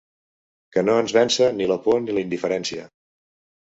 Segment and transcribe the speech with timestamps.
[0.77, 2.93] Que no ens vença ni la por ni la indiferència.